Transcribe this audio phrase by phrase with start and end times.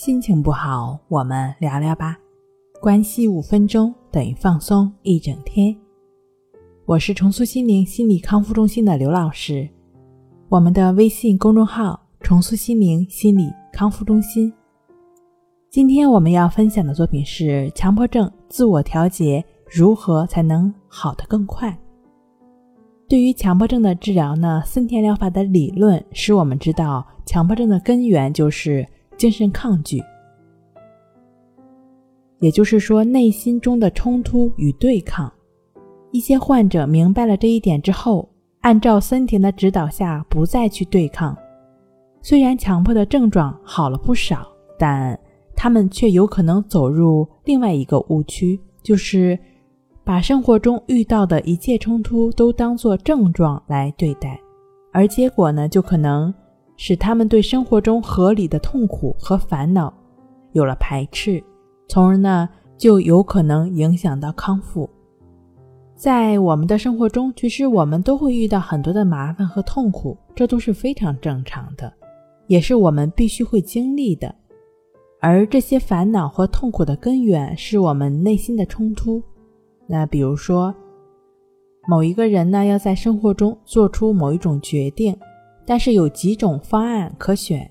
[0.00, 2.16] 心情不好，我们聊聊吧。
[2.80, 5.76] 关系五分钟等于放松一整天。
[6.84, 9.68] 我是重塑心灵心理康复中心的刘老师，
[10.48, 14.52] 我们的微信公众号“重塑心灵心理康复中心”。
[15.68, 21.76] 今天我们要分享的作品是强迫症自我调节如何才能好得更快。
[23.08, 28.86] 对于强迫症的治疗呢，森田疗法的理论使我们知道，强迫症的根源就是
[29.18, 30.00] 精神抗拒，
[32.38, 35.30] 也就是说，内心中的冲突与对抗。
[36.12, 38.28] 一些患者明白了这一点之后，
[38.60, 41.36] 按照森田的指导下，不再去对抗。
[42.22, 44.46] 虽然强迫的症状好了不少，
[44.78, 45.18] 但
[45.56, 49.38] 他们却有可能走入另外一个误区，就是
[50.04, 54.40] 把生活中遇到的一切冲突都当作症状来对待，
[54.92, 56.32] 而结果呢，就可能
[56.78, 59.92] 使他们对生活中合理的痛苦和烦恼
[60.52, 61.42] 有了排斥，
[61.88, 62.48] 从而呢，
[62.78, 64.88] 就有可能影响到康复。
[65.96, 71.92] 在我们的生活中，其实我们都会遇到很多的麻烦和痛苦，这都是非常正常的，
[72.46, 74.32] 也是我们必须会经历的。
[75.20, 79.20] 而这些烦恼和痛苦的根源是我们内心的冲突。
[79.88, 80.72] 那比如说，
[81.88, 85.16] 某一个人呢要在生活中做出某一种决定，
[85.68, 87.70] 但是有几种方案可选，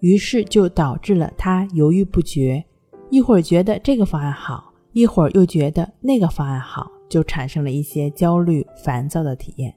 [0.00, 2.64] 于是就导致了他犹豫不决，
[3.08, 9.72] 一会儿觉得这个方案好，一会儿又觉得那个方案好，就产生了一些焦虑、烦躁的体验。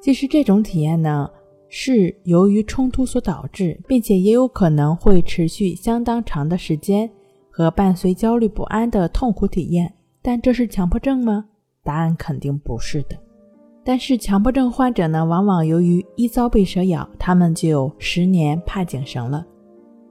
[0.00, 1.28] 其实这种体验呢。
[1.74, 7.10] 是由于冲突所导致，并且也有可能会持续相当长的时间
[7.50, 9.90] 和伴随焦虑不安的痛苦体验。
[10.20, 11.46] 但这是强迫症吗？
[11.82, 13.16] 答案肯定不是的。
[13.84, 19.44] 但是强迫症患者呢，往往由于一遭被蛇咬，他们就十年怕井绳了。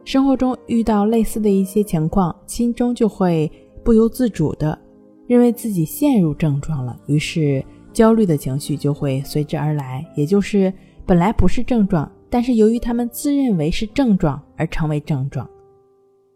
[0.04, 3.52] 生活中遇到类似的一些情况，心中就会
[3.84, 4.78] 不由自主的
[5.28, 7.64] 认为自己陷入症状了，于是
[7.94, 10.74] 焦虑的情绪就会随之而来，也就是。
[11.04, 15.50] 本来不是症状，但是由于他们自认为是症状而成为症状。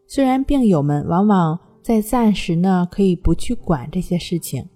[0.05, 4.67] 虽然病友们往往在暂时呢可以不去管这些事情，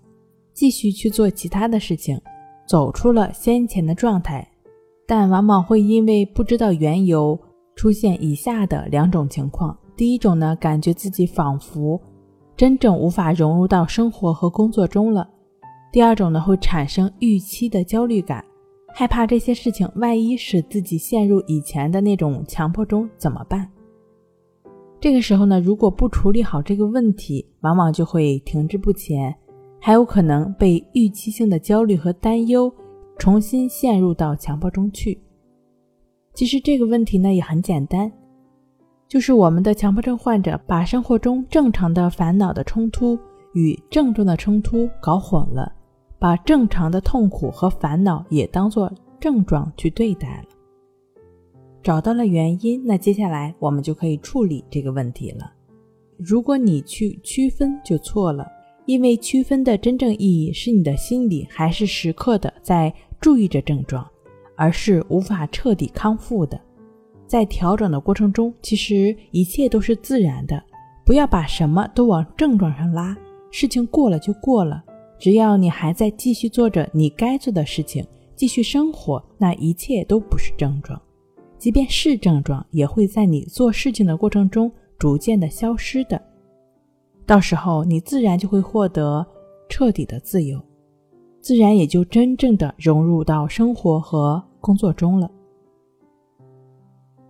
[0.54, 2.22] 继续去做其他的事情，
[2.70, 4.48] 走出了先前的状态，
[5.08, 7.36] 但往往会因为不知道缘由
[7.76, 12.00] 出现以下的两种情况：第一种呢，感觉自己仿佛
[12.56, 15.24] 真正无法融入到生活和工作中了；
[15.92, 18.46] 第二种呢，会产生预期的焦虑感。
[18.94, 23.68] 害怕这些事情万一使自己陷入以前的那种强迫中怎么办？
[25.00, 29.36] 这个时候呢，如果不处理好这个问题，往往就会停滞不前，
[29.80, 32.72] 还有可能被预期性的焦虑和担忧
[33.18, 35.20] 重新陷入到强迫中去。
[36.34, 38.12] 其实这个问题呢也很简单，
[39.08, 43.18] 就是我们的强迫症患者把生活中正常的烦恼的冲突
[43.54, 45.74] 与症状的冲突搞混了。
[46.22, 48.92] 把正常的痛苦和烦恼也当作
[49.22, 50.50] 症状去对待了，
[51.82, 55.54] 找到了原因，那接下来我们就可以处理这个问题了。
[56.18, 58.46] 如果你去区分就错了，
[58.90, 62.92] 因为区分的真正意义是你的心里还是时刻的在
[63.22, 64.04] 注意着症状，
[64.56, 66.60] 而是无法彻底康复的。
[67.28, 70.60] 在调整的过程中，其实一切都是自然的，
[71.06, 73.16] 不要把什么都往症状上拉，
[73.52, 74.84] 事情过了就过了。
[75.20, 78.04] 只要你还在继续做着你该做的事情，
[78.36, 81.00] 继续生活，那一切都不是症状。
[81.60, 86.20] 即便是症状，也会在你做事情的过程中逐渐的消失的。
[87.30, 89.24] 到时候，你自然就会获得
[89.70, 90.60] 彻底的自由，
[91.40, 95.30] 自然也就真正的融入到生活和工作中了。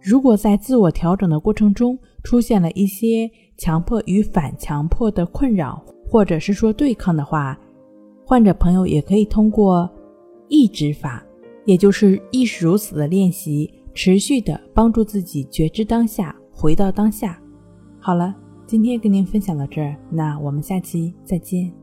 [0.01, 7.59] 如果在自我调整的过程中出现了一些强迫与反强迫的困扰，或者是说对抗的话，
[8.25, 9.89] 患者朋友也可以通过
[10.47, 11.21] 意志法，
[11.65, 17.37] 也就是意识如此的练习，持续的帮助自己觉知当下，回到当下。
[17.99, 18.33] 好了，
[18.69, 21.73] 今天跟您分享到这儿，那我们下期再见。